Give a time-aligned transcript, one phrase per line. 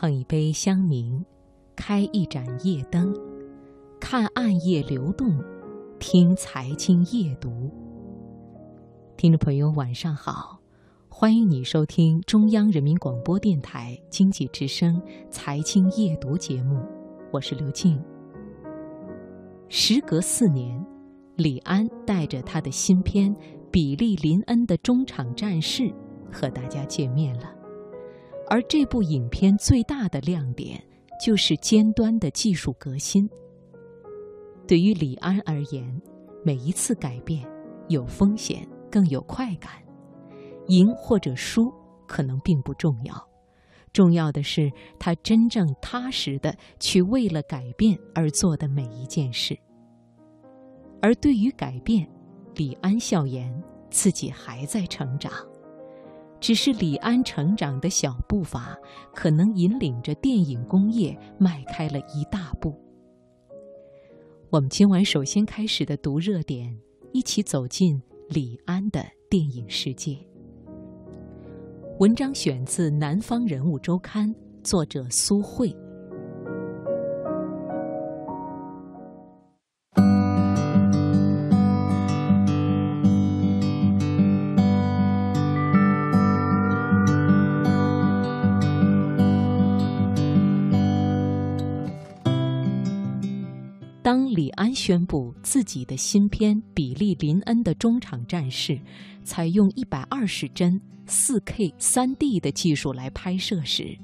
[0.00, 1.22] 碰一杯香茗，
[1.76, 3.14] 开一盏夜灯，
[4.00, 5.38] 看暗夜流动，
[5.98, 7.70] 听财经夜读。
[9.18, 10.58] 听众朋友，晚上好，
[11.10, 16.80] 欢迎你收听中央人民广播电台经济之声财经夜读节目，
[17.30, 18.02] 我是刘静。
[19.68, 20.82] 时隔四年，
[21.36, 23.30] 李安带着他的新片
[23.70, 25.82] 《比利·林恩的中场战事》
[26.32, 27.59] 和大家见面了。
[28.50, 30.82] 而这部影片最大的亮点
[31.24, 33.30] 就是尖端的技术革新。
[34.66, 36.02] 对于李安而言，
[36.44, 37.48] 每一次改变
[37.88, 39.70] 有风险，更有快感。
[40.66, 41.72] 赢或者输
[42.06, 43.14] 可能并不重要，
[43.92, 49.56] 重要的是他真正踏实的去为了改变而做的每一件事。
[51.00, 52.08] 而对于改变，
[52.54, 53.52] 李安笑言
[53.90, 55.32] 自己还在成长。
[56.40, 58.76] 只是李安成长的小步伐，
[59.14, 62.74] 可能引领着电影工业迈开了一大步。
[64.48, 66.76] 我们今晚首先开始的读热点，
[67.12, 70.16] 一起走进李安的电影世界。
[71.98, 75.76] 文章选自《南方人物周刊》，作者苏慧。
[94.30, 98.74] 李安宣布自己的新片《比利·林恩的中场战事》
[99.24, 103.98] 采用一百二十帧、四 K、三 D 的技术来拍摄时，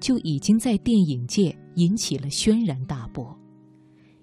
[0.00, 3.38] 就已经在电影界引起了轩然大波。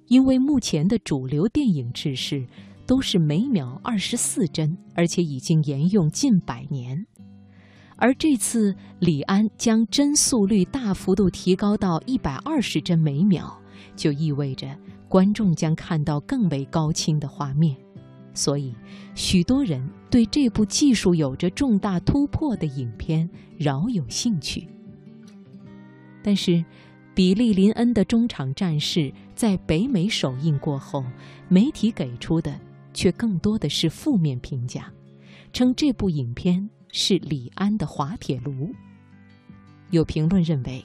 [0.08, 2.46] 因为目前的主流电影制式
[2.86, 7.06] 都是每秒二十四帧，而且已经沿用近百年。
[7.96, 13.52] 而这次李安将帧速率大幅度提高到一百二十帧每秒，
[13.96, 14.68] 就意味着。
[15.10, 17.76] 观众将看到更为高清的画面，
[18.34, 18.74] 所以
[19.16, 24.68] 许多人对这部技术有着重大突破的影片饶有兴趣。
[26.22, 26.64] 但是，
[27.16, 31.04] 比利·林恩的中场战事在北美首映过后，
[31.48, 32.60] 媒体给出的
[32.94, 34.92] 却更多的是负面评价，
[35.54, 38.72] 称这部影片是李安的滑铁卢。
[39.90, 40.84] 有评论认为。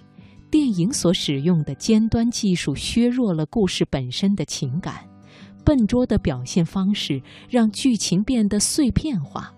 [0.53, 5.09] 电影所使用的尖端技术削弱了故事本身的情感，
[5.65, 9.51] 笨拙的表现方式让剧情变得碎片化，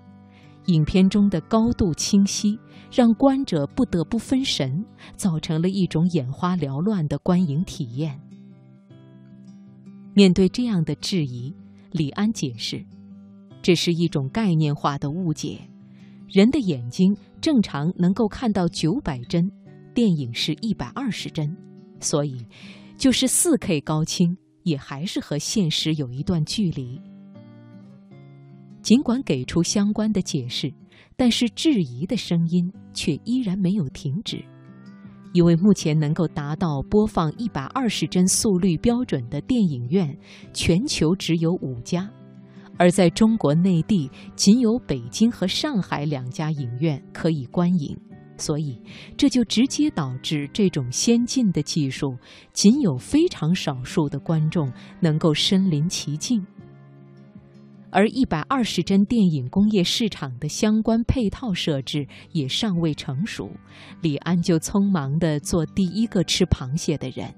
[0.67, 2.57] 影片中的高度清晰
[2.93, 8.21] 让观者不得不分神，造成了一种眼花缭乱的观影体验。
[10.15, 11.53] 面对这样的质疑，
[11.91, 12.87] 李安解释，
[13.61, 15.59] 这是一种概念化的误解，
[16.29, 19.51] 人的眼睛正常能够看到九百帧。
[19.95, 21.57] 电影是一百二十帧，
[22.01, 22.45] 所以
[22.99, 27.01] 就是四 K 高清，也还是和现实有一段距离。
[28.83, 30.71] 尽管给出相关的解释，
[31.17, 34.45] 但是质疑的声音却依然没有停止。
[35.33, 40.17] 因为目前能够达到播放一百二十帧速率标准的电影院，
[40.53, 42.09] 全球只有五家，
[42.79, 47.97] 而在中国内地仅有北京和上海两家影院可以观影。
[48.37, 48.81] 所以，
[49.17, 52.17] 这就直接导致这种先进的技术
[52.53, 56.45] 仅有非常少数的观众能够身临其境。
[57.91, 63.49] 而一百二十帧电影工业市场的相关配套设置也尚未成熟，
[64.03, 67.33] 李安就匆忙地做第一个吃螃蟹的人，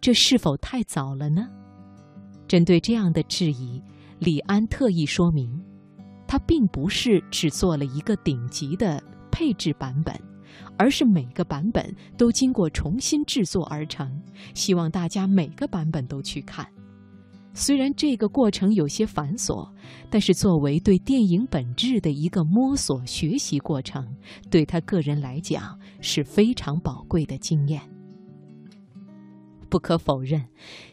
[0.00, 1.48] 这是否太早了呢？
[2.48, 3.80] 针对这样的质疑，
[4.18, 5.48] 李安特意说明，
[6.26, 9.00] 他并不是只做了一个顶级的
[9.30, 10.29] 配置版本。
[10.76, 14.10] 而是每个版本都经过重新制作而成，
[14.54, 16.66] 希望大家每个版本都去看。
[17.52, 19.68] 虽然这个过程有些繁琐，
[20.08, 24.06] 但是作为对电影本质的一个摸索学习过程，
[24.48, 27.82] 对他个人来讲是非常宝贵的经验。
[29.68, 30.44] 不可否认，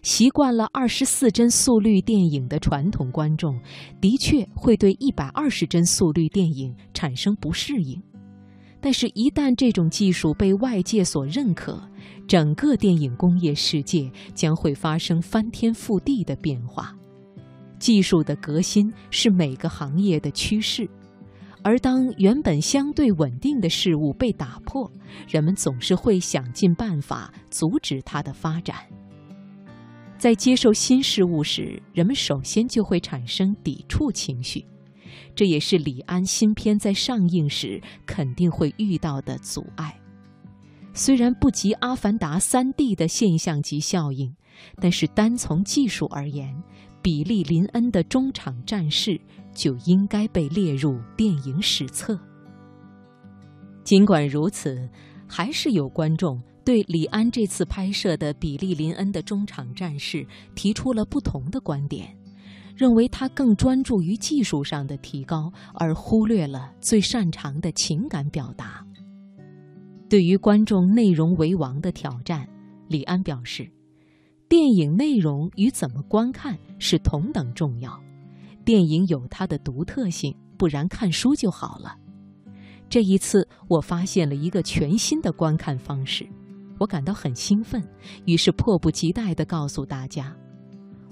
[0.02, 3.60] 习惯了二十四帧速率电影的传统观众，
[4.02, 8.00] 的确会对一百二十帧速率电影产生不适应。
[8.80, 11.82] 但是，一旦这种技术被外界所认可，
[12.28, 16.96] 整个电影工业世界将会发生翻天覆地的变化。
[17.80, 20.90] 技术的革新是每个行业的趋势，
[21.64, 24.90] 而当原本相对稳定的事物被打破，
[25.28, 28.76] 人们总是会想尽办法阻止它的发展。
[30.18, 34.66] 在接受新事物时，人们首先就会产生抵触情绪。
[35.36, 40.00] 这也是李安新片在上映时肯定会遇到的阻碍。
[40.94, 44.36] 虽然不及《阿凡达》三 D 的现象级效应，
[44.82, 46.52] 但是单从技术而言，
[47.04, 49.22] 比利林恩的中场战事
[49.54, 52.20] 就应该被列入电影史册。
[53.84, 54.90] 尽管如此，
[55.28, 60.26] 还是有观众对李安这次拍摄的比利林恩的中场战事
[60.56, 62.17] 提出了不同的观点，
[62.78, 68.86] 认为他更专注于技术上的提高，而忽略了最擅长的情感表达。
[70.08, 72.48] 对于观众内容为王的挑战，
[72.88, 73.70] 李安表示。
[74.50, 78.02] 电影内容与怎么观看是同等重要。
[78.64, 81.98] 电影有它的独特性，不然看书就好了。
[82.88, 86.26] 这一次，我发现了一个全新的观看方式，
[86.80, 87.84] 我感到很兴奋，
[88.24, 90.34] 于是迫不及待地告诉大家：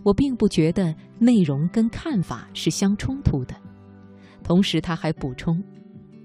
[0.06, 3.56] 我并不觉得内容跟看法是相冲突的。
[4.44, 5.60] 同时，他还补充，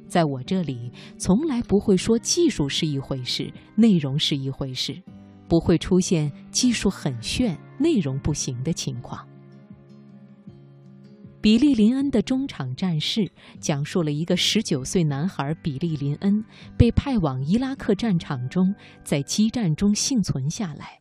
[0.06, 5.02] 在我这里从来不会说技术是一回事，内容是一回事。
[5.48, 9.26] 不会出现技术很炫、内容不行的情况。
[11.40, 16.44] 比利林恩的中场战事讲述了一个十九岁男孩比利林恩
[16.76, 18.72] 被派往伊拉克战场中，
[19.02, 20.99] 在激战中幸存下来。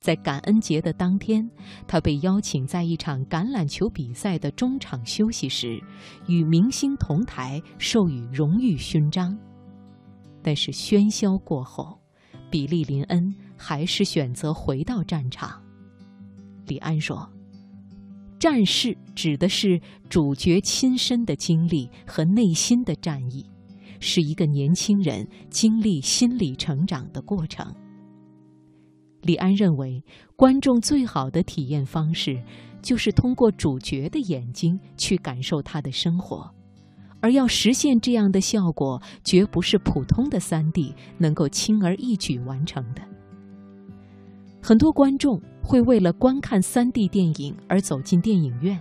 [0.00, 1.50] 在感恩节的当天，
[1.86, 5.82] 他被邀请在一场橄榄球比赛的中场休息时，
[6.26, 9.36] 与明星同台授予荣誉勋章。
[10.42, 12.00] 但是喧嚣过后，
[12.50, 13.34] 比利林恩。
[13.58, 15.62] 还是选择回到战场。
[16.66, 17.26] 李安说
[18.38, 23.48] ：“战事指的是主角亲身的经历和内心的战役，
[23.98, 27.74] 是一个年轻人经历心理成长的过程。”
[29.26, 30.02] 李安认为，
[30.36, 32.40] 观众最好的体验方式
[32.80, 36.48] 就是通过主角的眼睛去感受他的生活，
[37.20, 43.02] 而要实现这样的效果，绝不是普通的三 D 能够轻而易举完成的。
[44.62, 48.80] 很多观众会为了观看 3D 电影而走进电影院，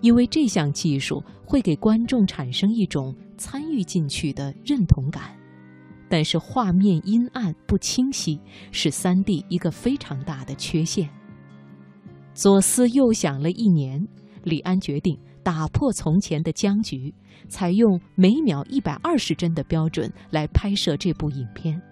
[0.00, 5.36] 因为这项技术会给观众产生一种参与进去的认同感。
[6.14, 8.40] 但是画面阴暗不清晰
[8.70, 11.10] 是 3D 一个非常大的缺陷。
[12.32, 14.00] 左思右想了一年，
[14.44, 17.12] 李安决定打破从前的僵局，
[17.48, 21.82] 采用每秒120帧的标准来拍摄这部影片。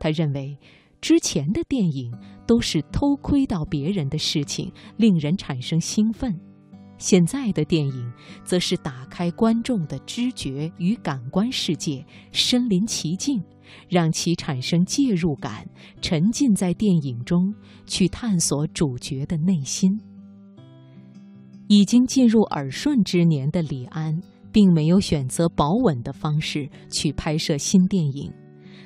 [0.00, 0.58] 他认为。
[1.00, 2.10] 之前的电影
[2.46, 6.32] 都是偷窥到别人的事情，令人产生兴奋；
[6.98, 8.12] 现在的电影
[8.44, 13.42] 则是打开观众的知觉与感官世界，身临其境，
[13.88, 15.68] 让其产生介入感，
[16.00, 17.54] 沉浸在电影中，
[17.86, 20.00] 去探索主角的内心。
[21.66, 24.20] 已经进入耳顺之年的李安，
[24.52, 28.32] 并没有选择保稳的方式去拍摄新电影。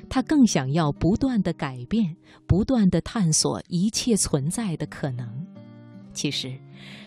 [0.08, 2.16] 他更想要不断的改变，
[2.46, 5.47] 不断的探索一切存在的可能。
[6.12, 6.52] 其实，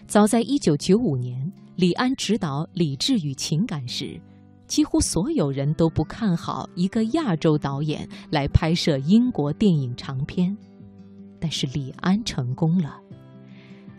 [0.08, 4.20] 早在1995年，李安执导《理智与情感》时，
[4.68, 10.56] 几乎所有人都不看好一个亚洲导演来拍摄英国电影长片。
[11.40, 13.00] 但是李安成功了，《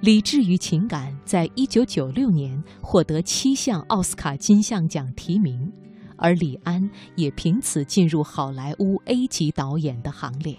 [0.01, 5.71] 理智与情感》在1996年获得七项奥斯卡金像奖提名。
[6.17, 10.57] 而李安也凭此进入好莱坞 A 级导演的行列。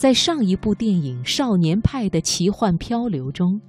[0.00, 3.60] 在上一部电影《少年派的奇幻漂流》中，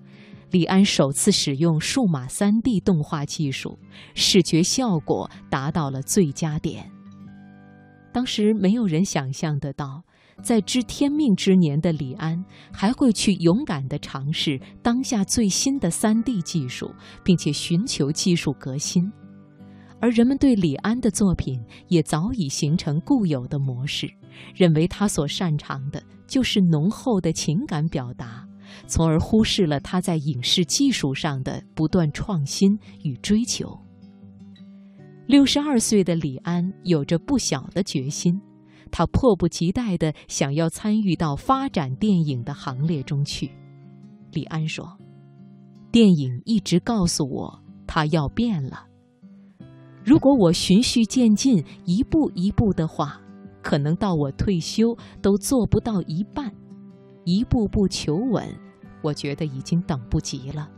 [0.50, 3.78] 李安首次使用数码 3D 动画技术，
[4.16, 6.90] 视觉效果达到了最佳点。
[8.14, 10.06] 当时没有人想象得到，
[10.42, 16.96] 在知天命之年的李安还会去勇敢地尝试当下最新的 3D 技术，
[17.26, 19.12] 并且寻求技术革新。
[20.00, 24.10] 而人们对李安的作品也早已形成固有的模式，
[24.56, 28.48] 认为他所擅长的就是浓厚的情感表达，
[28.88, 33.78] 从而忽视了他在影视技术上的不断创新与追求。
[35.28, 38.40] 六十二岁的李安有着不小的决心，
[38.90, 43.52] 他迫不及待地想要参与到发展电影的行列中去。
[44.32, 44.98] 李安说
[45.92, 48.86] ：“电影一直告诉我，它要变了。”
[50.02, 53.20] 如果我循序渐进，一步一步的话，
[53.62, 56.52] 可能到我退休都做不到一半。
[57.24, 58.48] 一步步求稳，
[59.04, 60.70] 我觉得已经等不及了。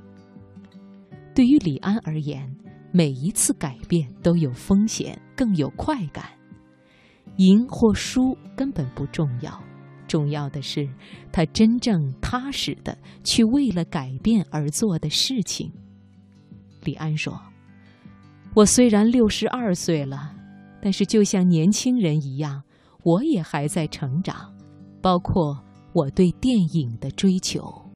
[1.34, 2.54] 对于李安而言，
[2.92, 6.26] 每一次改变都有风险，更有快感。
[7.38, 9.58] 赢或输根本不重要，
[10.08, 10.88] 重要的是
[11.32, 15.72] 他真正踏实的去为了改变而做的事情。
[16.84, 17.40] 李安说。
[18.56, 20.32] 我虽然六十二岁了，
[20.80, 22.62] 但是就像年轻人一样，
[23.04, 24.52] 我也还在成长，
[25.02, 27.83] 包括我对电影的追求。